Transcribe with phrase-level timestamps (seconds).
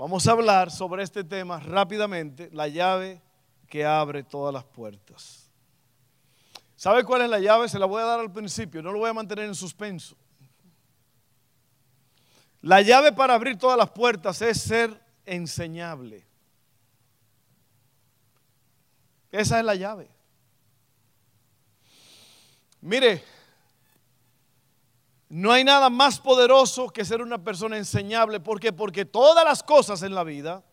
[0.00, 3.20] Vamos a hablar sobre este tema rápidamente, la llave
[3.68, 5.50] que abre todas las puertas.
[6.74, 7.68] ¿Sabe cuál es la llave?
[7.68, 10.16] Se la voy a dar al principio, no lo voy a mantener en suspenso.
[12.62, 16.26] La llave para abrir todas las puertas es ser enseñable.
[19.30, 20.08] Esa es la llave.
[22.80, 23.22] Mire,
[25.30, 28.40] no hay nada más poderoso que ser una persona enseñable.
[28.40, 28.72] ¿Por qué?
[28.72, 30.64] Porque todas las cosas en la vida,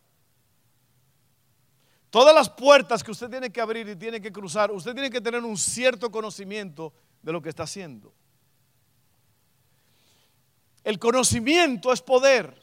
[2.10, 5.22] todas las puertas que usted tiene que abrir y tiene que cruzar, usted tiene que
[5.22, 6.92] tener un cierto conocimiento
[7.22, 8.16] de lo que está haciendo.
[10.84, 12.60] El conocimiento es poder.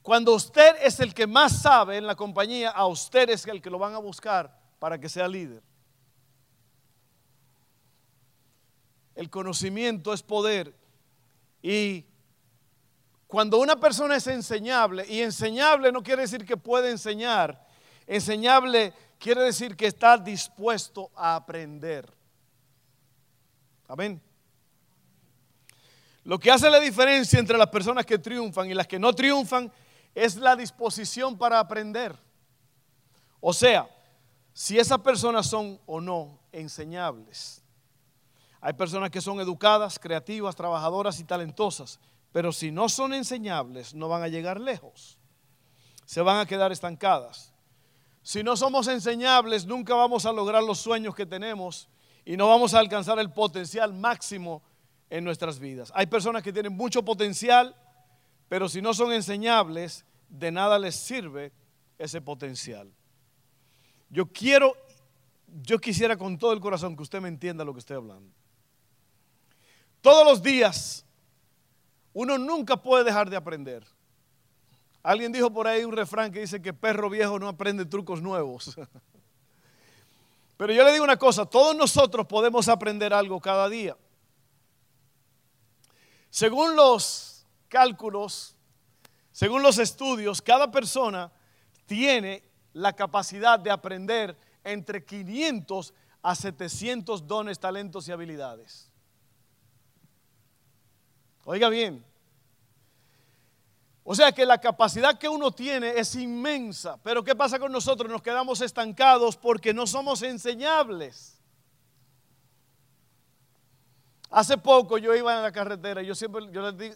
[0.00, 3.70] Cuando usted es el que más sabe en la compañía, a usted es el que
[3.70, 5.64] lo van a buscar para que sea líder.
[9.14, 10.74] El conocimiento es poder.
[11.62, 12.04] Y
[13.26, 17.66] cuando una persona es enseñable, y enseñable no quiere decir que puede enseñar,
[18.06, 22.08] enseñable quiere decir que está dispuesto a aprender.
[23.88, 24.20] Amén.
[26.24, 29.72] Lo que hace la diferencia entre las personas que triunfan y las que no triunfan
[30.14, 32.16] es la disposición para aprender.
[33.40, 33.88] O sea,
[34.52, 37.63] si esas personas son o no enseñables.
[38.64, 42.00] Hay personas que son educadas, creativas, trabajadoras y talentosas,
[42.32, 45.18] pero si no son enseñables no van a llegar lejos.
[46.06, 47.52] Se van a quedar estancadas.
[48.22, 51.90] Si no somos enseñables nunca vamos a lograr los sueños que tenemos
[52.24, 54.62] y no vamos a alcanzar el potencial máximo
[55.10, 55.92] en nuestras vidas.
[55.94, 57.76] Hay personas que tienen mucho potencial,
[58.48, 61.52] pero si no son enseñables, de nada les sirve
[61.98, 62.90] ese potencial.
[64.08, 64.74] Yo quiero,
[65.48, 68.32] yo quisiera con todo el corazón que usted me entienda lo que estoy hablando.
[70.04, 71.02] Todos los días
[72.12, 73.86] uno nunca puede dejar de aprender.
[75.02, 78.76] Alguien dijo por ahí un refrán que dice que perro viejo no aprende trucos nuevos.
[80.58, 83.96] Pero yo le digo una cosa, todos nosotros podemos aprender algo cada día.
[86.28, 88.56] Según los cálculos,
[89.32, 91.32] según los estudios, cada persona
[91.86, 92.44] tiene
[92.74, 98.90] la capacidad de aprender entre 500 a 700 dones, talentos y habilidades.
[101.44, 102.04] Oiga bien.
[104.06, 106.98] O sea que la capacidad que uno tiene es inmensa.
[107.02, 108.10] Pero ¿qué pasa con nosotros?
[108.10, 111.40] Nos quedamos estancados porque no somos enseñables.
[114.30, 116.42] Hace poco yo iba en la carretera y yo siempre,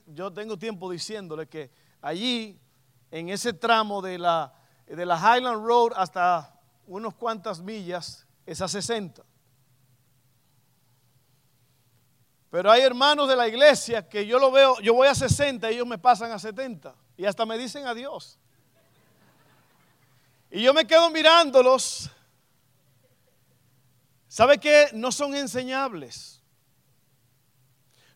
[0.06, 1.70] yo, tengo tiempo diciéndole que
[2.02, 2.58] allí,
[3.10, 4.52] en ese tramo de la,
[4.86, 9.22] de la Highland Road hasta unos cuantas millas, es a 60.
[12.50, 15.74] Pero hay hermanos de la iglesia que yo lo veo, yo voy a 60 y
[15.74, 18.38] ellos me pasan a 70 y hasta me dicen adiós.
[20.50, 22.10] Y yo me quedo mirándolos.
[24.28, 24.88] ¿Sabe qué?
[24.94, 26.42] No son enseñables.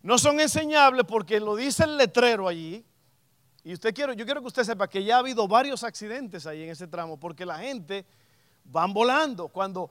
[0.02, 2.84] No son enseñables porque lo dice el letrero allí.
[3.64, 6.62] Y usted quiero, yo quiero que usted sepa que ya ha habido varios accidentes ahí
[6.62, 8.06] en ese tramo porque la gente
[8.64, 9.48] van volando.
[9.48, 9.90] Cuando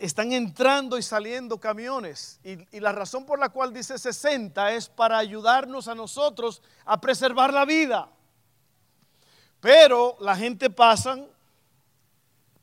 [0.00, 2.40] están entrando y saliendo camiones.
[2.42, 7.52] Y, la razón por la cual dice 60 es para ayudarnos a nosotros a preservar
[7.52, 8.10] la vida.
[9.60, 11.18] Pero la gente pasa,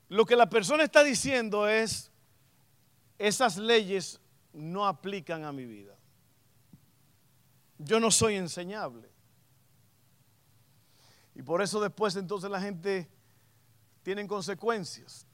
[0.09, 2.09] lo que la persona está diciendo es,
[3.19, 4.19] esas leyes
[4.51, 5.93] no aplican a mi vida.
[7.77, 9.07] Yo no soy enseñable.
[11.35, 13.07] Y por eso después entonces la gente
[14.01, 15.26] tiene consecuencias.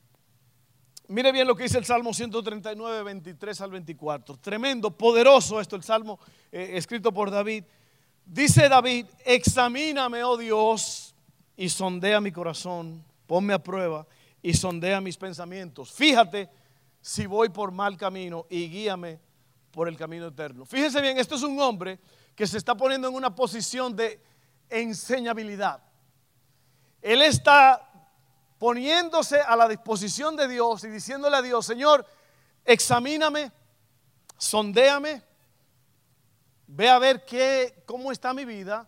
[1.13, 4.35] Mire bien lo que dice el Salmo 139, 23 al 24.
[4.37, 6.19] Tremendo, poderoso esto, el Salmo
[6.51, 7.65] eh, escrito por David.
[8.25, 11.13] Dice David, examíname, oh Dios,
[11.55, 14.07] y sondea mi corazón, ponme a prueba
[14.41, 15.91] y sondea mis pensamientos.
[15.91, 16.49] Fíjate
[16.99, 19.19] si voy por mal camino y guíame
[19.69, 20.65] por el camino eterno.
[20.65, 21.99] Fíjese bien, esto es un hombre
[22.35, 24.19] que se está poniendo en una posición de
[24.67, 25.79] enseñabilidad.
[27.03, 27.92] Él está
[28.63, 32.05] poniéndose a la disposición de Dios y diciéndole a Dios, Señor,
[32.63, 33.51] examíname,
[34.37, 35.21] sondéame,
[36.67, 38.87] ve a ver qué, cómo está mi vida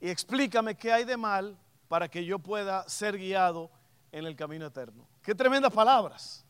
[0.00, 1.58] y explícame qué hay de mal
[1.88, 3.70] para que yo pueda ser guiado
[4.12, 5.06] en el camino eterno.
[5.20, 6.46] Qué tremendas palabras.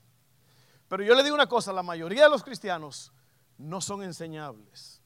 [0.87, 3.13] Pero yo le digo una cosa, la mayoría de los cristianos
[3.59, 5.03] no son enseñables.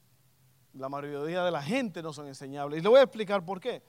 [0.73, 2.77] La mayoría de la gente no son enseñables.
[2.77, 3.81] Y le voy a explicar por qué.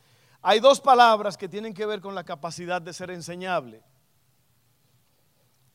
[0.43, 3.85] Hay dos palabras que tienen que ver con la capacidad de ser enseñable.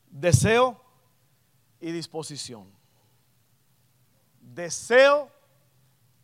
[0.10, 0.84] Deseo
[1.80, 2.69] y disposición.
[4.42, 5.31] Deseo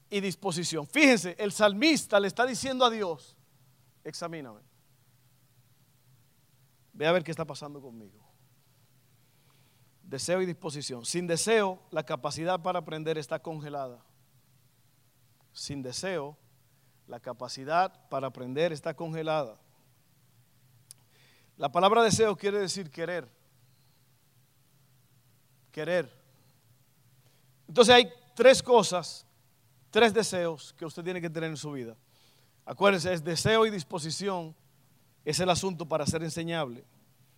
[0.09, 0.85] y disposición.
[0.87, 3.37] Fíjense, el salmista le está diciendo a Dios,
[4.03, 4.59] examíname.
[6.91, 8.19] Ve a ver qué está pasando conmigo.
[10.03, 11.05] Deseo y disposición.
[11.05, 14.03] Sin deseo, la capacidad para aprender está congelada.
[15.53, 16.37] Sin deseo,
[17.07, 19.57] la capacidad para aprender está congelada.
[21.57, 23.29] La palabra deseo quiere decir querer.
[25.71, 26.11] Querer.
[27.67, 29.25] Entonces hay tres cosas,
[29.89, 31.95] tres deseos que usted tiene que tener en su vida.
[32.65, 34.55] Acuérdense, es deseo y disposición,
[35.25, 36.85] es el asunto para ser enseñable.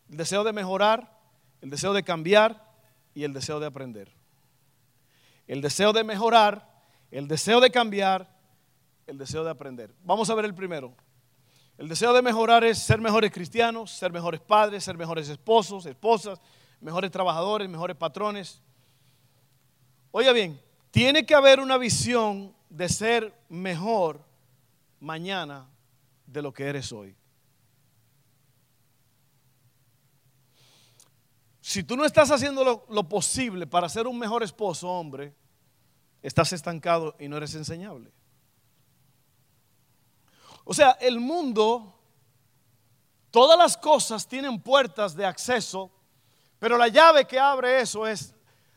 [0.10, 1.20] El deseo de mejorar,
[1.62, 2.74] el deseo de cambiar
[3.14, 4.12] y el deseo de aprender.
[5.48, 8.35] El deseo de mejorar, el deseo de cambiar,
[9.08, 9.94] el deseo de aprender.
[10.04, 10.96] Vamos a ver el primero.
[11.78, 16.40] El deseo de mejorar es ser mejores cristianos, ser mejores padres, ser mejores esposos, esposas,
[16.80, 18.62] mejores trabajadores, mejores patrones.
[20.12, 20.62] Oiga bien,
[20.92, 24.22] tiene que haber una visión de ser mejor
[25.00, 25.68] mañana
[26.26, 27.16] de lo que eres hoy.
[31.60, 35.34] Si tú no estás haciendo lo, posible para ser un mejor esposo, hombre,
[36.22, 38.12] estás estancado y no eres enseñable.
[40.66, 41.98] O sea, el mundo,
[43.32, 45.92] todas las cosas tienen puertas de acceso,
[46.60, 48.34] pero la llave que abre eso es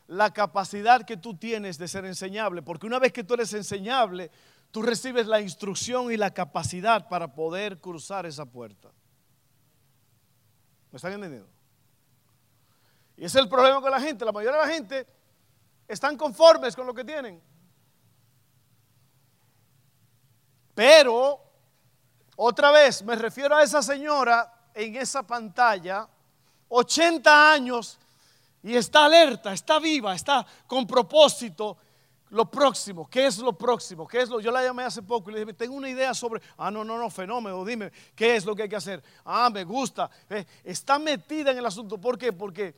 [0.06, 4.30] la capacidad que tú tienes de ser enseñable, porque una vez que tú eres enseñable,
[4.70, 8.90] tú recibes la instrucción y la capacidad para poder cruzar esa puerta.
[10.90, 11.48] ¿Me están entendiendo?
[13.16, 14.24] Y ese es el problema con la gente.
[14.24, 15.06] La mayoría de la gente
[15.88, 17.42] están conformes con lo que tienen.
[20.74, 21.47] Pero,
[22.40, 26.06] otra vez, me refiero a esa señora en esa pantalla,
[26.68, 27.98] 80 años,
[28.62, 31.76] y está alerta, está viva, está con propósito.
[32.30, 34.06] Lo próximo, ¿qué es lo próximo?
[34.06, 34.38] ¿Qué es lo?
[34.38, 36.96] Yo la llamé hace poco y le dije, tengo una idea sobre, ah, no, no,
[36.96, 39.02] no, fenómeno, dime, ¿qué es lo que hay que hacer?
[39.24, 40.08] Ah, me gusta.
[40.30, 41.98] Eh, está metida en el asunto.
[41.98, 42.32] ¿Por qué?
[42.32, 42.72] Porque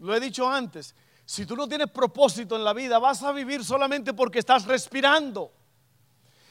[0.00, 3.64] lo he dicho antes, si tú no tienes propósito en la vida, vas a vivir
[3.64, 5.52] solamente porque estás respirando.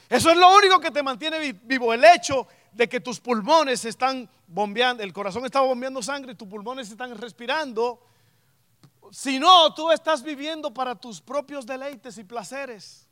[0.10, 4.30] Eso es lo único que te mantiene vivo, el hecho de que tus pulmones están
[4.48, 8.00] bombeando, el corazón está bombeando sangre y tus pulmones están respirando.
[9.12, 13.08] Si no, tú estás viviendo para tus propios deleites y placeres.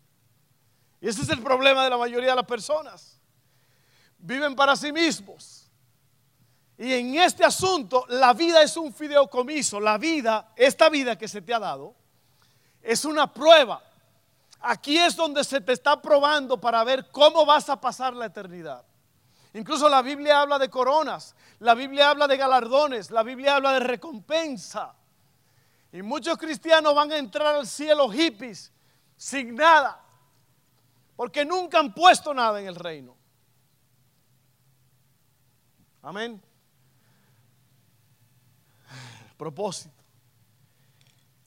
[0.99, 3.19] Y ese es el problema de la mayoría de las personas.
[4.17, 5.69] Viven para sí mismos.
[6.77, 9.79] Y en este asunto, la vida es un fideicomiso.
[9.79, 11.95] La vida, esta vida que se te ha dado,
[12.81, 13.83] es una prueba.
[14.65, 18.85] Aquí es donde se te está probando para ver cómo vas a pasar la eternidad.
[19.53, 23.81] Incluso la Biblia habla de coronas, la Biblia habla de galardones, la Biblia habla de
[23.81, 24.95] recompensa.
[25.91, 28.71] Y muchos cristianos van a entrar al cielo hippies
[29.17, 30.01] sin nada,
[31.17, 33.17] porque nunca han puesto nada en el reino.
[36.01, 36.41] Amén.
[39.35, 40.01] Propósito.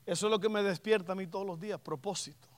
[0.05, 2.56] Eso es lo que me despierta a mí todos los días, propósito.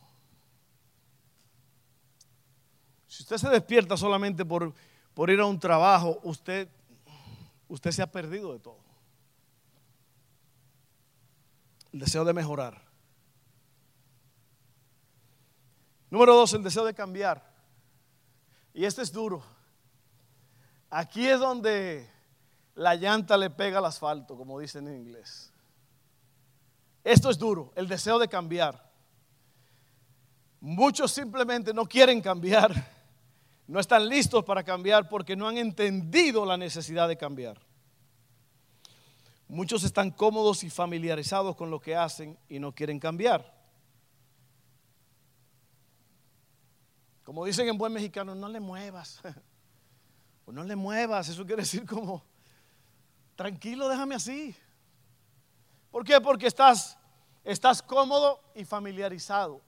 [3.09, 4.73] Si usted se despierta solamente por,
[5.15, 6.69] por ir a un trabajo, usted,
[7.67, 8.79] usted se ha perdido de todo.
[11.93, 12.81] El deseo de mejorar.
[16.11, 17.43] Número dos, el deseo de cambiar.
[18.75, 19.43] Y este es duro.
[20.91, 22.09] Aquí es donde
[22.75, 25.53] la llanta le pega al asfalto, como dicen en inglés.
[27.03, 28.87] Esto es duro, el deseo de cambiar.
[30.61, 32.98] Muchos simplemente no quieren cambiar,
[33.69, 37.61] no están listos para cambiar porque no han entendido la necesidad de cambiar.
[39.47, 43.55] Muchos están cómodos y familiarizados con lo que hacen y no quieren cambiar.
[47.25, 49.21] Como dicen en buen mexicano, no le muevas.
[50.51, 52.25] No le muevas, eso quiere decir como
[53.37, 54.57] tranquilo, déjame así.
[55.91, 56.19] ¿Por qué?
[56.23, 56.97] Porque estás,
[57.45, 59.61] estás cómodo y familiarizado.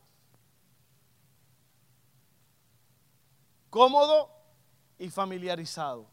[3.70, 4.30] Cómodo
[4.98, 6.06] y familiarizado.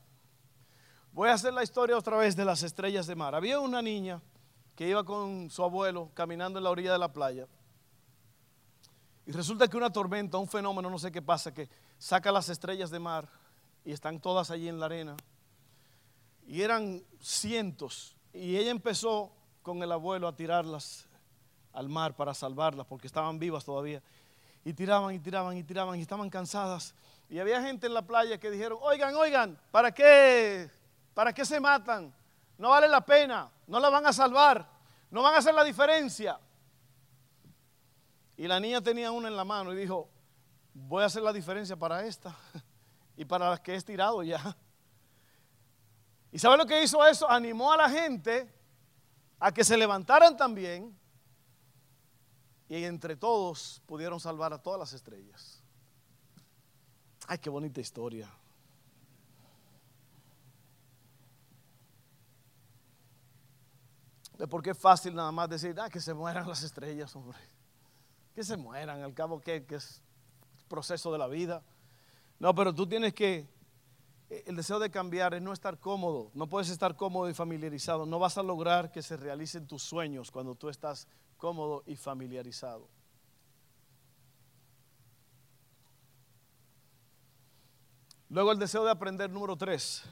[1.11, 3.35] Voy a hacer la historia otra vez de las estrellas de mar.
[3.35, 4.21] Había una niña
[4.75, 7.47] que iba con su abuelo caminando en la orilla de la playa.
[9.25, 12.91] Y resulta que una tormenta, un fenómeno, no sé qué pasa, que saca las estrellas
[12.91, 13.27] de mar
[13.83, 15.17] y están todas allí en la arena
[16.47, 18.15] y eran cientos.
[18.33, 21.07] Y ella empezó con el abuelo a tirarlas
[21.73, 24.01] al mar para salvarlas porque estaban vivas todavía.
[24.63, 26.95] Y tiraban y tiraban y tiraban y estaban cansadas.
[27.29, 30.69] Y había gente en la playa que dijeron, oigan, oigan, ¿para qué,
[31.13, 32.13] ¿para qué se matan?
[32.57, 34.67] No vale la pena, no la van a salvar,
[35.12, 36.39] no van a hacer la diferencia.
[38.38, 40.10] Y la niña tenía una en la mano y dijo,
[40.74, 42.36] voy a hacer la diferencia para esta
[43.17, 44.55] y para las que he tirado ya.
[46.31, 47.29] ¿Y sabe lo que hizo eso?
[47.29, 48.53] Animó a la gente
[49.39, 50.98] a que se levantaran también
[52.69, 55.63] y entre todos pudieron salvar a todas las estrellas.
[57.27, 58.31] Ay, qué bonita historia.
[64.50, 67.38] Porque es fácil nada más decir, ah, que se mueran las estrellas, hombre.
[68.34, 70.01] Que se mueran, al cabo que, que es
[70.69, 71.63] proceso de la vida.
[72.39, 73.50] No, pero tú tienes que
[74.29, 76.31] el deseo de cambiar es no estar cómodo.
[76.34, 78.05] No puedes estar cómodo y familiarizado.
[78.05, 81.07] No vas a lograr que se realicen tus sueños cuando tú estás
[81.38, 82.88] cómodo y familiarizado.
[88.29, 90.03] Luego el deseo de aprender número tres.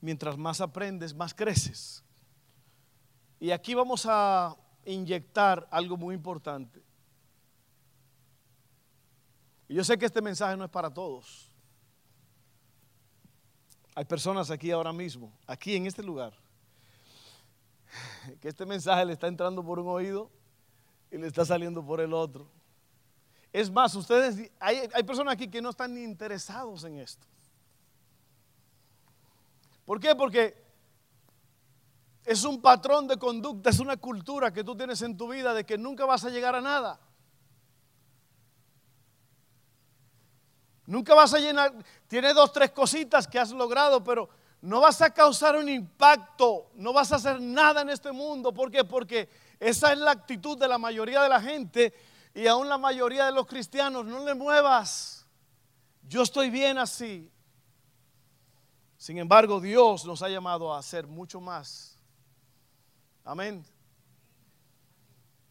[0.00, 2.02] Mientras más aprendes, más creces.
[3.38, 6.82] Y aquí vamos a inyectar algo muy importante.
[9.68, 11.48] Y yo sé que este mensaje no es para todos.
[13.94, 16.32] Hay personas aquí ahora mismo, aquí en este lugar,
[18.40, 20.30] que este mensaje le está entrando por un oído
[21.10, 22.48] y le está saliendo por el otro.
[23.52, 27.26] Es más, ustedes, hay, hay personas aquí que no están interesados en esto.
[29.84, 30.14] ¿Por qué?
[30.14, 30.56] Porque
[32.24, 35.64] es un patrón de conducta, es una cultura que tú tienes en tu vida de
[35.64, 37.00] que nunca vas a llegar a nada.
[40.86, 41.72] Nunca vas a llenar,
[42.06, 44.28] tiene dos, tres cositas que has logrado, pero
[44.60, 48.52] no vas a causar un impacto, no vas a hacer nada en este mundo.
[48.52, 48.84] ¿Por qué?
[48.84, 49.28] Porque
[49.58, 51.94] esa es la actitud de la mayoría de la gente
[52.34, 54.06] y aún la mayoría de los cristianos.
[54.06, 55.26] No le muevas,
[56.02, 57.30] yo estoy bien así.
[58.96, 61.98] Sin embargo, Dios nos ha llamado a hacer mucho más.
[63.24, 63.64] Amén.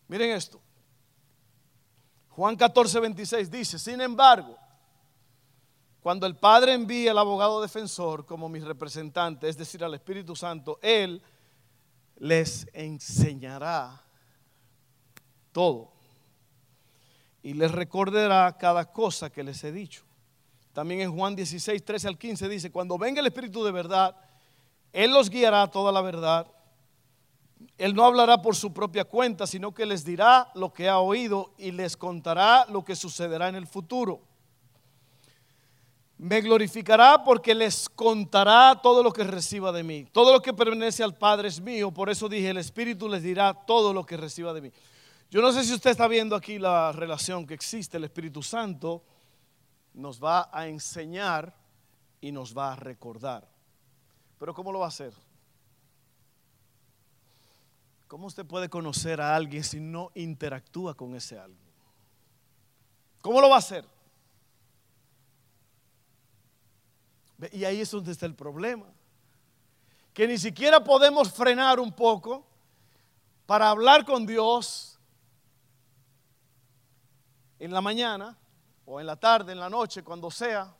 [0.08, 0.62] Miren esto.
[2.30, 4.58] Juan 14, 26 dice, sin embargo,
[6.00, 10.80] cuando el Padre envíe al abogado defensor como mi representante, es decir, al Espíritu Santo,
[10.82, 11.22] Él
[12.18, 14.02] les enseñará
[15.52, 15.99] todo
[17.42, 20.04] y les recordará cada cosa que les he dicho.
[20.74, 24.16] También en Juan 16, 13 al 15 dice, cuando venga el Espíritu de verdad,
[24.94, 26.48] Él los guiará a toda la verdad.
[27.78, 31.54] Él no hablará por su propia cuenta, sino que les dirá lo que ha oído
[31.58, 34.22] y les contará lo que sucederá en el futuro.
[36.18, 40.06] Me glorificará porque les contará todo lo que reciba de mí.
[40.12, 41.92] Todo lo que pertenece al Padre es mío.
[41.92, 44.72] Por eso dije, el Espíritu les dirá todo lo que reciba de mí.
[45.32, 47.98] Yo no sé si usted está viendo aquí la relación que existe.
[47.98, 49.04] El Espíritu Santo
[49.94, 51.56] nos va a enseñar
[52.20, 53.48] y nos va a recordar.
[54.40, 55.14] Pero ¿cómo lo va a hacer?
[58.08, 61.70] ¿Cómo usted puede conocer a alguien si no interactúa con ese alguien?
[63.22, 63.86] ¿Cómo lo va a hacer?
[67.52, 68.88] Y ahí es donde está el problema.
[70.12, 72.48] Que ni siquiera podemos frenar un poco
[73.46, 74.99] para hablar con Dios
[77.60, 78.38] en la mañana
[78.86, 80.74] o en la tarde, en la noche, cuando sea.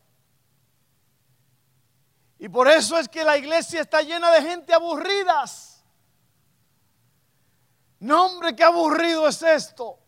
[2.38, 5.84] Y por eso es que la iglesia está llena de gente aburridas.
[8.00, 9.98] No, hombre, qué aburrido es esto.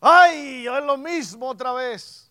[0.00, 2.30] Ay, es lo mismo otra vez.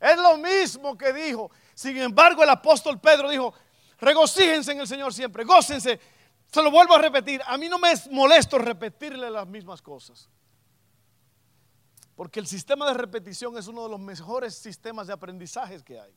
[0.00, 1.50] Es lo mismo que dijo.
[1.74, 3.54] Sin embargo, el apóstol Pedro dijo,
[3.98, 6.00] regocíjense en el Señor siempre, gócense.
[6.50, 10.28] Se lo vuelvo a repetir, a mí no me es molesto repetirle las mismas cosas.
[12.16, 16.14] Porque el sistema de repetición es uno de los mejores sistemas de aprendizajes que hay.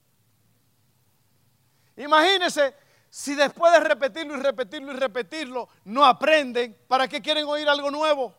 [1.96, 2.76] Imagínense
[3.10, 7.90] si después de repetirlo y repetirlo y repetirlo no aprenden, ¿para qué quieren oír algo
[7.90, 8.36] nuevo?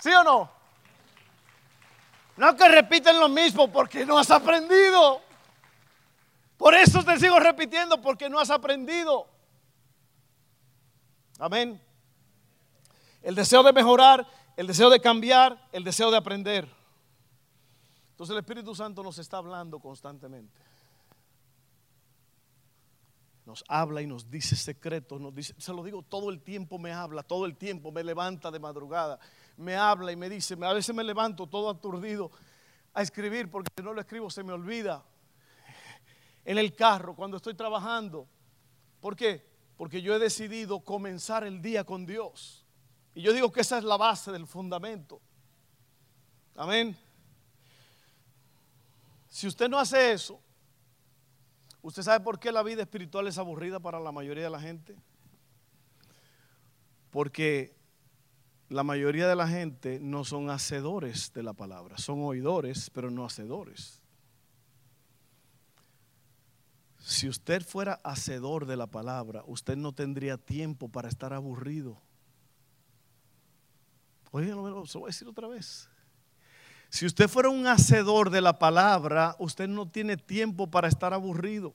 [0.00, 0.50] ¿Sí o no?
[2.36, 5.20] No que repiten lo mismo porque no has aprendido.
[6.56, 9.28] Por eso te sigo repitiendo porque no has aprendido.
[11.38, 11.80] Amén.
[13.22, 14.26] El deseo de mejorar,
[14.58, 16.68] el deseo de cambiar, el deseo de aprender.
[18.10, 20.60] Entonces el Espíritu Santo nos está hablando constantemente.
[23.46, 25.22] Nos habla y nos dice secretos,
[25.56, 29.18] se lo digo, todo el tiempo me habla, todo el tiempo me levanta de madrugada
[29.58, 32.30] me habla y me dice, a veces me levanto todo aturdido
[32.94, 35.04] a escribir porque si no lo escribo se me olvida.
[36.44, 38.26] en el carro, cuando estoy trabajando.
[39.00, 39.44] ¿Por qué?
[39.76, 42.64] Porque yo he decidido comenzar el día con Dios.
[43.18, 45.20] Y yo digo que esa es la base del fundamento.
[46.54, 46.96] Amén.
[49.28, 50.40] Si usted no hace eso,
[51.82, 54.94] ¿usted sabe por qué la vida espiritual es aburrida para la mayoría de la gente?
[57.10, 57.74] Porque
[58.68, 63.24] la mayoría de la gente no son hacedores de la palabra, son oidores, pero no
[63.24, 64.00] hacedores.
[67.00, 72.00] Si usted fuera hacedor de la palabra, usted no tendría tiempo para estar aburrido.
[74.30, 75.88] Oye, lo se lo voy a decir otra vez.
[76.90, 81.74] Si usted fuera un hacedor de la palabra, usted no tiene tiempo para estar aburrido.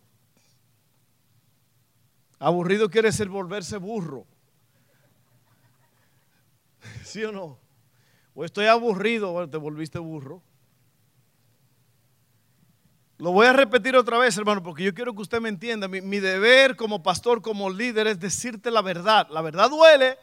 [2.40, 4.26] Aburrido quiere decir volverse burro.
[7.04, 7.60] ¿Sí o no?
[8.34, 10.42] O estoy aburrido, te volviste burro.
[13.20, 15.88] Lo voy a repetir otra vez, hermano, porque yo quiero que usted me entienda.
[15.88, 19.28] Mi, mi, deber como pastor, como líder, es decirte la verdad.
[19.30, 20.18] La verdad duele,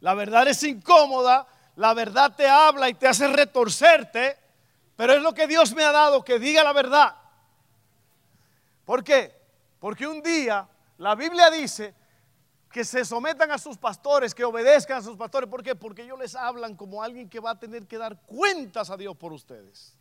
[0.00, 4.38] la verdad es incómoda, la verdad te habla y te hace retorcerte,
[4.96, 7.16] pero es lo que Dios me ha dado, que diga la verdad.
[8.84, 9.34] ¿Por qué?
[9.80, 11.94] Porque un día la Biblia dice
[12.70, 15.48] que se sometan a sus pastores, que obedezcan a sus pastores.
[15.48, 15.74] ¿Por qué?
[15.74, 19.16] Porque ellos les hablan como alguien que va a tener que dar cuentas a Dios
[19.16, 19.96] por ustedes.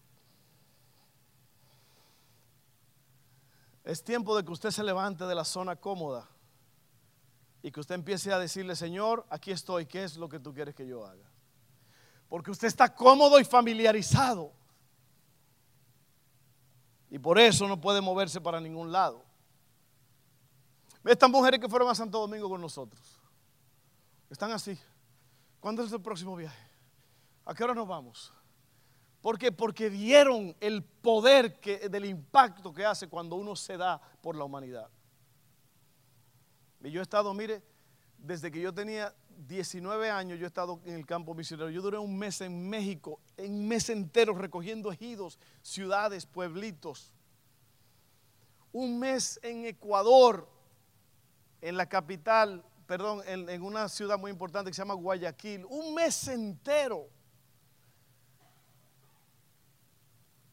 [3.83, 6.29] Es tiempo de que usted se levante de la zona cómoda
[7.63, 10.75] y que usted empiece a decirle, Señor, aquí estoy, ¿qué es lo que tú quieres
[10.75, 11.30] que yo haga?
[12.31, 14.53] Porque usted está cómodo y familiarizado.
[17.09, 19.21] Y por eso no puede moverse para ningún lado.
[21.03, 23.19] Estas mujeres que fueron a Santo Domingo con nosotros.
[24.29, 24.79] Están así.
[25.59, 26.57] ¿Cuándo es el próximo viaje?
[27.43, 28.31] ¿A qué hora nos vamos?
[29.19, 29.51] ¿Por qué?
[29.51, 34.45] Porque vieron el poder que, del impacto que hace cuando uno se da por la
[34.45, 34.89] humanidad.
[36.81, 37.61] Y yo he estado, mire,
[38.17, 39.13] desde que yo tenía
[39.47, 41.69] 19 años, yo he estado en el campo misionero.
[41.69, 47.13] Yo duré un mes en México, un mes entero recogiendo ejidos, ciudades, pueblitos.
[48.71, 50.47] Un mes en Ecuador,
[51.61, 56.27] en la capital, perdón, en, una ciudad muy importante que se llama Guayaquil, un mes
[56.27, 57.07] entero.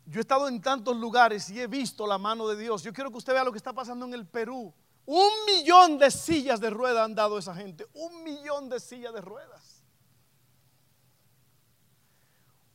[0.06, 2.82] Yo he estado en tantos lugares y he visto la mano de Dios.
[2.82, 4.72] Yo quiero que usted vea lo que está pasando en el Perú.
[5.10, 7.86] Un millón de sillas de ruedas han dado esa gente.
[7.94, 9.82] Un millón de sillas de ruedas.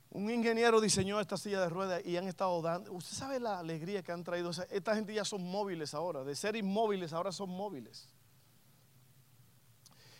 [0.09, 2.91] Un ingeniero diseñó esta silla de ruedas y han estado dando.
[2.91, 4.49] Usted sabe la alegría que han traído.
[4.49, 6.23] Esta gente ya son móviles ahora.
[6.23, 8.09] De ser inmóviles ahora son móviles.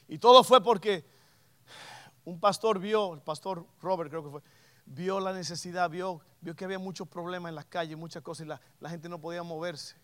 [0.08, 1.04] Y todo fue porque
[2.26, 4.42] un pastor vio, el pastor Robert creo que fue,
[4.86, 8.50] vio la necesidad, vio, vio que había muchos problemas en las calles, muchas cosas, y
[8.50, 10.03] la, la gente no podía moverse.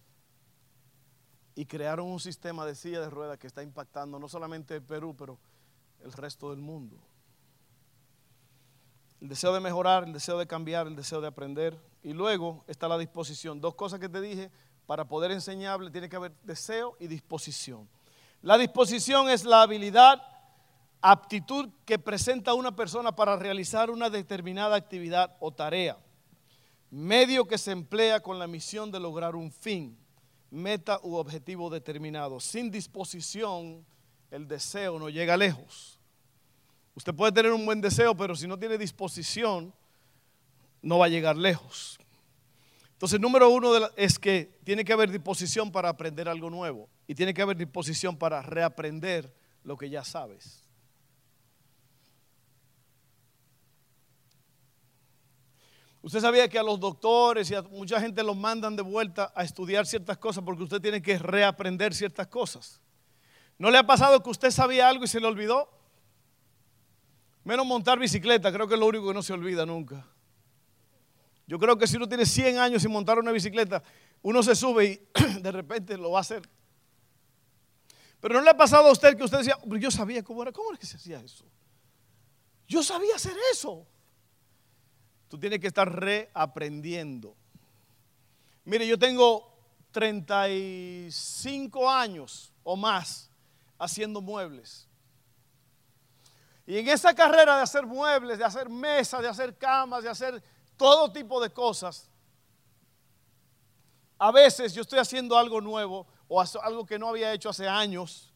[1.60, 5.14] Y crearon un sistema de silla de ruedas que está impactando no solamente el Perú,
[5.18, 5.38] pero
[6.02, 6.96] el resto del mundo.
[9.20, 11.78] El deseo de mejorar, el deseo de cambiar, el deseo de aprender.
[12.02, 13.60] Y luego está la disposición.
[13.60, 14.50] Dos cosas que te dije,
[14.86, 17.90] para poder enseñarle tiene que haber deseo y disposición.
[18.42, 20.22] La disposición es la habilidad,
[21.02, 25.98] aptitud que presenta una persona para realizar una determinada actividad o tarea.
[26.90, 30.00] Medio que se emplea con la misión de lograr un fin,
[30.52, 32.40] meta u objetivo determinado.
[32.40, 33.86] Sin disposición,
[34.32, 36.00] el deseo no llega lejos.
[36.96, 39.74] Usted puede tener un buen deseo, pero si no tiene disposición,
[40.82, 42.00] no va a llegar lejos.
[42.94, 47.34] Entonces, número uno es que tiene que haber disposición para aprender algo nuevo y tiene
[47.34, 49.34] que haber disposición para reaprender
[49.64, 50.69] lo que ya sabes.
[56.02, 59.44] Usted sabía que a los doctores y a mucha gente los mandan de vuelta a
[59.44, 62.82] estudiar ciertas cosas porque usted tiene que reaprender ciertas cosas.
[63.58, 65.70] ¿No le ha pasado que usted sabía algo y se le olvidó?
[67.44, 70.08] Menos montar bicicleta, creo que es lo único que no se olvida nunca.
[71.46, 73.84] Yo creo que si uno tiene 100 años sin montar una bicicleta,
[74.22, 76.48] uno se sube y de repente lo va a hacer.
[78.22, 80.70] Pero no le ha pasado a usted que usted decía, yo sabía cómo era, cómo
[80.70, 81.46] era que se hacía eso.
[82.68, 83.88] Yo sabía hacer eso.
[85.30, 87.36] Tú tienes que estar reaprendiendo.
[88.66, 89.56] Mire, yo tengo
[89.92, 93.30] 35 años o más
[93.78, 94.88] haciendo muebles.
[96.66, 100.44] Y en esa carrera de hacer muebles, de hacer mesas, de hacer camas, de hacer
[100.76, 102.10] todo tipo de cosas,
[104.18, 108.34] a veces yo estoy haciendo algo nuevo o algo que no había hecho hace años.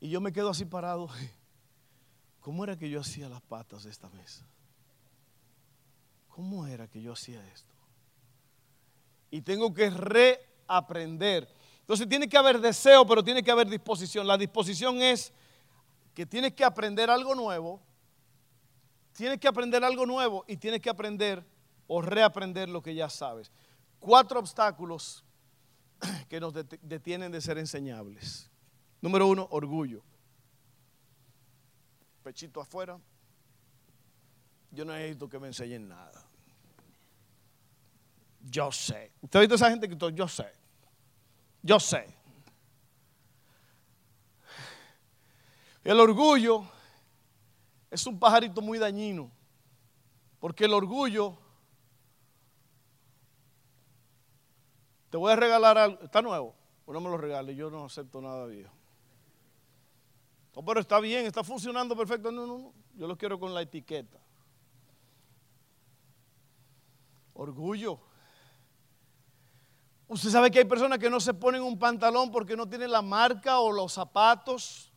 [0.00, 1.08] Y yo me quedo así parado.
[2.40, 4.46] ¿Cómo era que yo hacía las patas de esta mesa?
[6.38, 7.74] ¿Cómo era que yo hacía esto?
[9.28, 11.52] Y tengo que aprender.
[11.80, 14.24] Entonces tiene que haber deseo, pero tiene que haber disposición.
[14.24, 15.32] La disposición es
[16.14, 17.82] que tienes que aprender algo nuevo,
[19.14, 21.44] tienes que aprender algo nuevo y tienes que aprender
[21.88, 23.50] o reaprender lo que ya sabes.
[23.98, 25.24] Cuatro obstáculos
[26.28, 28.48] que nos detienen de ser enseñables.
[29.00, 30.04] Número uno, orgullo.
[32.22, 32.96] Pechito afuera.
[34.70, 36.27] Yo no necesito que me enseñen nada.
[38.50, 39.12] Yo sé.
[39.20, 40.46] ¿Usted ha visto esa gente que todo, yo sé?
[41.62, 42.06] Yo sé.
[45.84, 46.64] El orgullo
[47.90, 49.30] es un pajarito muy dañino,
[50.38, 51.38] porque el orgullo,
[55.10, 58.20] te voy a regalar algo, está nuevo, o no me lo regale, yo no acepto
[58.20, 58.74] nada viejo.
[60.54, 63.62] No, pero está bien, está funcionando perfecto, no, no, no, yo lo quiero con la
[63.62, 64.18] etiqueta.
[67.34, 68.00] Orgullo.
[70.08, 73.02] Usted sabe que hay personas que no se ponen un pantalón porque no tienen la
[73.02, 74.90] marca o los zapatos.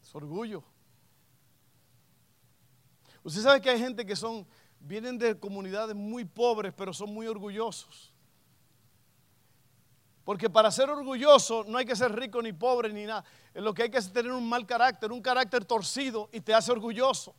[0.00, 0.62] Es orgullo.
[3.24, 4.46] Usted sabe que hay gente que son,
[4.78, 8.14] vienen de comunidades muy pobres, pero son muy orgullosos.
[10.24, 13.24] Porque para ser orgulloso no hay que ser rico ni pobre ni nada.
[13.54, 16.70] Lo que hay que es tener un mal carácter, un carácter torcido y te hace
[16.70, 17.34] orgulloso.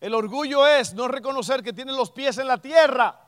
[0.00, 3.20] El orgullo es no reconocer que tienen los pies en la tierra.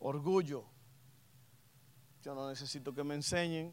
[0.00, 0.64] Orgullo.
[2.22, 3.72] Yo no necesito que me enseñen.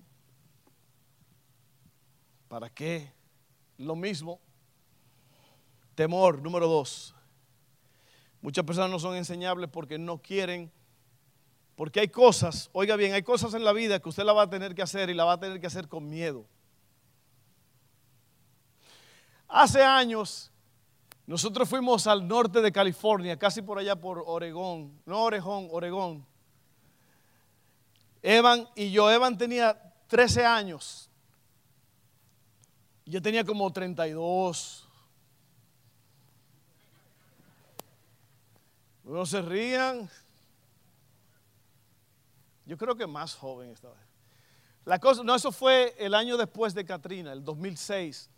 [2.47, 3.11] ¿Para qué?
[3.77, 4.39] Lo mismo.
[5.95, 7.15] Temor, número dos.
[8.41, 10.71] Muchas personas no son enseñables porque no quieren,
[11.75, 14.49] porque hay cosas, oiga bien, hay cosas en la vida que usted la va a
[14.49, 16.45] tener que hacer y la va a tener que hacer con miedo.
[19.49, 20.51] Hace años
[21.25, 26.25] nosotros fuimos al norte de California, casi por allá por Oregón, no Orejón, Oregón.
[28.21, 31.09] Evan y yo, Evan tenía 13 años.
[33.05, 34.87] Yo tenía como 32.
[39.03, 40.07] No se rían.
[42.65, 43.95] Yo creo que más joven estaba.
[44.85, 48.29] La cosa, no, eso fue el año después de Katrina, el 2006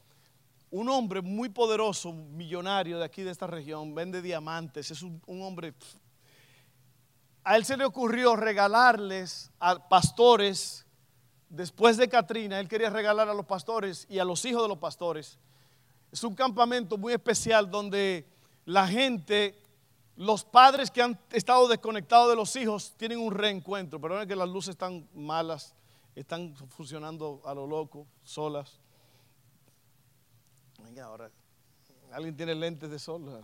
[0.71, 5.73] un hombre muy poderoso, millonario de aquí de esta región, vende diamantes, es un, hombre...
[7.43, 10.85] A él se le ocurrió regalarles a pastores,
[11.49, 14.77] después de Katrina, él quería regalar a los pastores y a los hijos de los
[14.77, 15.39] pastores.
[16.11, 18.27] Es un campamento muy especial donde
[18.63, 19.59] la gente,
[20.15, 23.99] los padres que han estado desconectados de los hijos, tienen un reencuentro.
[23.99, 25.73] Perdón que las luces están malas,
[26.15, 28.79] están funcionando a lo loco, solas
[31.03, 31.31] ahora
[32.11, 33.43] alguien tiene lentes de sol.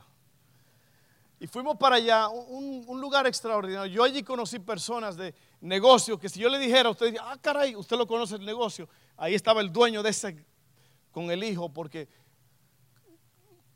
[1.40, 3.94] Y fuimos para allá, un, lugar extraordinario.
[3.94, 7.76] Yo allí conocí personas de negocio que si yo le dijera a usted, ah, caray,
[7.76, 8.90] usted lo conoce el negocio.
[9.16, 10.46] Ahí estaba el dueño de ese
[11.12, 12.08] con el hijo, porque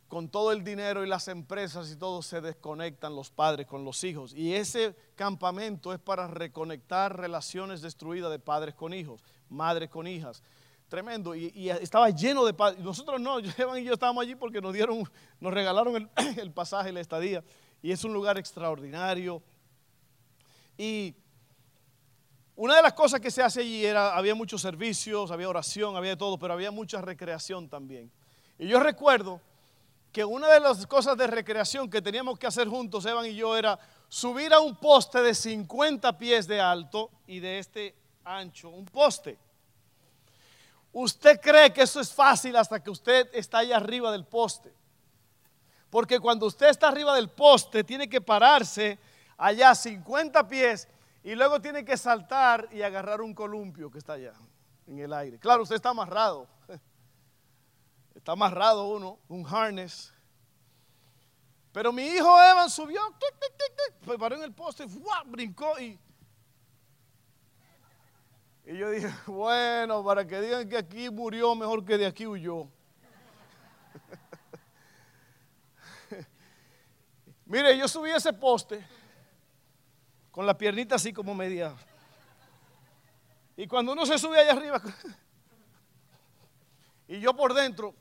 [0.08, 4.04] con todo el dinero y las empresas y todo se desconectan los padres con los
[4.04, 4.34] hijos.
[4.34, 10.44] Y ese campamento es para reconectar relaciones destruidas de padres con hijos, madres con hijas
[10.92, 11.34] tremendo.
[11.34, 12.78] Y, estaba lleno de paz.
[12.78, 16.92] Nosotros no, Evan y yo estábamos allí porque nos dieron, nos regalaron el, el pasaje,
[16.92, 17.44] la estadía.
[17.82, 19.42] Y es un lugar extraordinario.
[20.78, 21.16] Y
[22.56, 26.12] una de las cosas que se hace allí era, había muchos servicios, había oración, había
[26.12, 28.12] de todo, pero había mucha recreación también.
[28.60, 29.40] Y yo recuerdo
[30.12, 33.56] que una de las cosas de recreación que teníamos que hacer juntos, Evan y yo,
[33.56, 38.86] era subir a un poste de 50 pies de alto y de este ancho, un
[38.86, 39.40] poste.
[40.94, 44.74] Usted cree que eso es fácil hasta que usted está allá arriba del poste.
[45.90, 49.00] Porque cuando usted está arriba del poste, tiene que pararse
[49.38, 50.88] allá 50 pies
[51.24, 54.34] y luego tiene que saltar y agarrar un columpio que está allá
[54.88, 55.40] en el aire.
[55.40, 56.48] Claro, usted está amarrado.
[58.14, 60.14] Está amarrado uno, un harness.
[61.72, 64.86] Pero mi hijo Evan subió, tic, paró en el poste,
[65.26, 65.98] brincó y
[68.66, 72.68] y yo dije, bueno, para que digan que aquí murió, mejor que de aquí huyó.
[77.46, 78.86] Mire, yo subí ese poste
[80.30, 81.76] con la piernita así como media.
[83.58, 84.82] Y cuando uno se sube allá arriba,
[87.08, 87.96] y yo por dentro,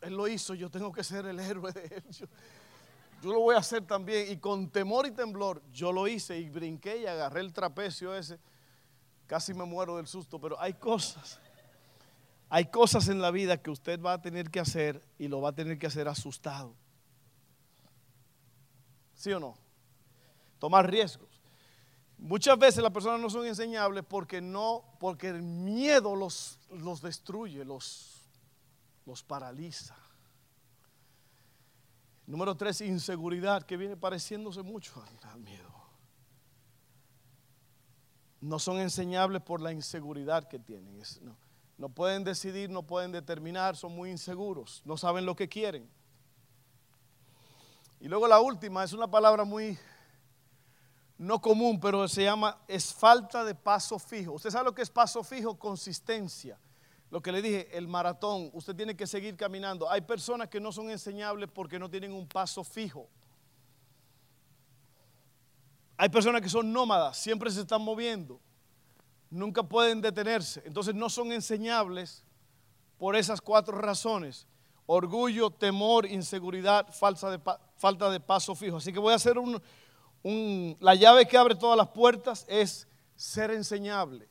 [0.00, 2.04] él lo hizo, yo tengo que ser el héroe de él.
[2.10, 2.26] Yo,
[3.22, 4.32] yo, lo voy a hacer también.
[4.32, 8.38] Y con temor y temblor, yo lo hice y brinqué y agarré el trapecio ese.
[9.34, 11.40] Casi me muero del susto, pero hay cosas.
[12.48, 15.48] Hay cosas en la vida que usted va a tener que hacer y lo va
[15.48, 16.72] a tener que hacer asustado.
[19.12, 19.56] ¿Sí o no?
[20.60, 21.42] Tomar riesgos.
[22.16, 27.64] Muchas veces las personas no son enseñables porque no, porque el miedo los, los destruye,
[27.64, 28.20] los,
[29.04, 29.96] los paraliza.
[32.24, 35.73] Número tres, inseguridad, que viene pareciéndose mucho al miedo.
[38.44, 41.00] No son enseñables por la inseguridad que tienen.
[41.22, 41.34] no,
[41.78, 45.88] no pueden decidir, no pueden determinar, son muy inseguros, no saben lo que quieren.
[48.00, 49.78] Y luego la última es una palabra muy
[51.16, 54.32] no común, pero se llama es falta de paso fijo.
[54.32, 55.58] ¿Usted sabe lo que es paso fijo?
[55.58, 56.60] Consistencia.
[57.10, 59.90] Lo que le dije, el maratón, usted tiene que seguir caminando.
[59.90, 63.08] Hay personas que no son enseñables porque no tienen un paso fijo.
[65.96, 68.40] Hay personas que son nómadas, siempre se están moviendo,
[69.30, 70.62] nunca pueden detenerse.
[70.64, 72.24] Entonces no son enseñables
[72.98, 74.46] por esas cuatro razones.
[74.86, 77.40] Orgullo, temor, inseguridad, falta de,
[77.76, 78.76] falta de paso fijo.
[78.76, 83.50] Así que voy a hacer un, la llave que abre todas las puertas es ser
[83.50, 84.28] enseñable.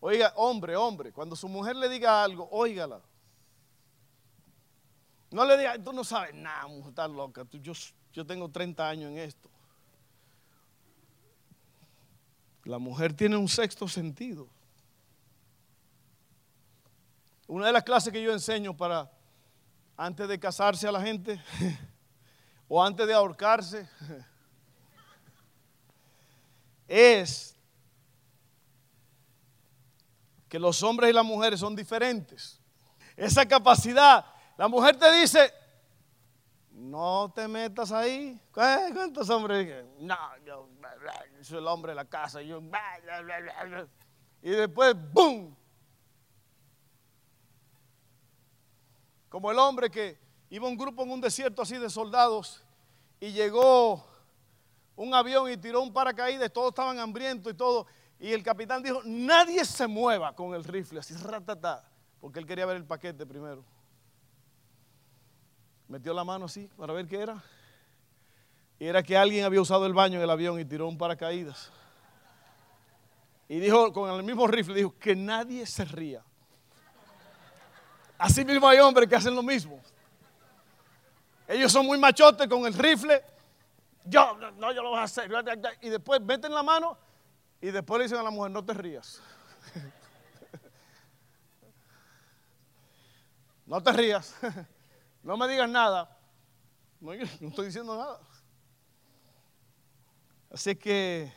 [0.00, 3.00] Oiga, hombre, hombre, cuando su mujer le diga algo, óigala.
[5.30, 7.46] No le diga, tú no sabes nada, mujer, estás loca.
[7.52, 7.72] yo,
[8.12, 9.48] yo tengo 30 años en esto.
[12.64, 14.46] La mujer tiene un sexto sentido.
[17.46, 19.10] Una de las clases que yo enseño para
[19.96, 21.42] antes de casarse a la gente
[22.68, 23.88] o antes de ahorcarse
[26.88, 27.56] es
[30.48, 32.60] que los hombres y las mujeres son diferentes.
[33.16, 34.24] Esa capacidad,
[34.56, 35.52] la mujer te dice,
[36.82, 38.38] no te metas ahí.
[38.52, 39.84] ¿Cuántos hombres?
[40.00, 40.68] No, yo,
[41.40, 42.40] soy el hombre de la casa.
[42.42, 42.50] Y,
[44.50, 45.56] después, ¡boom!
[49.28, 50.18] Como el hombre que
[50.50, 52.62] iba un grupo en un desierto así de soldados
[53.20, 54.04] y llegó
[54.96, 57.86] un avión y tiró un paracaídas, todos estaban hambrientos y todo.
[58.18, 61.88] Y el capitán dijo, nadie se mueva con el rifle, así ratata,
[62.20, 63.64] porque él quería ver el paquete primero.
[65.92, 67.44] Metió la mano así para ver qué era.
[68.78, 71.70] Y era que alguien había usado el baño en el avión y tiró un paracaídas.
[73.46, 76.22] Y dijo, con el mismo rifle, dijo, que nadie se ría.
[78.16, 79.82] Así mismo hay hombres que hacen lo mismo.
[81.46, 83.22] Ellos son muy machotes con el rifle.
[84.06, 85.30] Yo, no, yo lo voy a hacer.
[85.82, 86.96] Y después meten la mano
[87.60, 89.20] y después le dicen a la mujer, no te rías.
[93.66, 94.34] no te rías.
[95.22, 96.18] no me digas nada.
[97.00, 98.20] No, no estoy diciendo nada.
[100.50, 101.32] Así que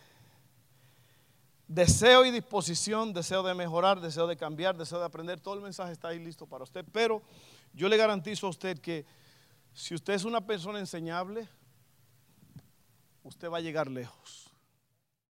[1.68, 5.92] deseo y disposición, deseo de mejorar, deseo de cambiar, deseo de aprender, todo el mensaje
[5.92, 6.86] está ahí listo para usted.
[6.92, 7.22] Pero
[7.74, 9.06] yo le garantizo a usted que
[9.74, 11.48] si usted es una persona enseñable,
[13.24, 14.45] usted va a llegar lejos.